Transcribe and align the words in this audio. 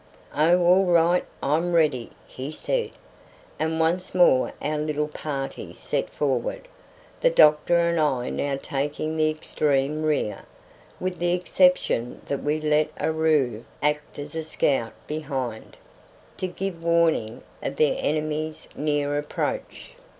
"Oh, 0.35 0.57
all 0.63 0.85
right! 0.85 1.23
I'm 1.43 1.73
ready," 1.73 2.09
he 2.27 2.51
said, 2.51 2.89
and 3.59 3.79
once 3.79 4.15
more 4.15 4.51
our 4.59 4.79
little 4.79 5.07
party 5.07 5.75
set 5.75 6.09
forward, 6.09 6.61
the 7.19 7.29
doctor 7.29 7.77
and 7.77 7.99
I 7.99 8.31
now 8.31 8.57
taking 8.59 9.15
the 9.15 9.29
extreme 9.29 10.01
rear, 10.01 10.41
with 10.99 11.19
the 11.19 11.33
exception 11.33 12.21
that 12.25 12.41
we 12.41 12.59
let 12.59 12.89
Aroo 12.99 13.63
act 13.83 14.17
as 14.17 14.33
a 14.33 14.43
scout 14.43 14.93
behind, 15.05 15.77
to 16.37 16.47
give 16.47 16.83
warning 16.83 17.43
of 17.61 17.75
the 17.75 17.99
enemy's 17.99 18.67
near 18.75 19.19
approach. 19.19 19.91